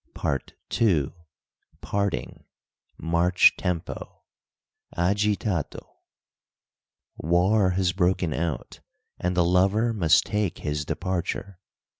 PART 0.15 0.55
II. 0.81 1.13
PARTING 1.81 2.45
MARCH 2.97 3.55
TEMPO; 3.55 4.23
Agitato 4.97 5.89
"War 7.17 7.69
has 7.77 7.93
broken 7.93 8.33
out, 8.33 8.79
and 9.19 9.37
the 9.37 9.45
lover 9.45 9.93
must 9.93 10.25
take 10.25 10.57
his 10.57 10.85
departure." 10.85 11.59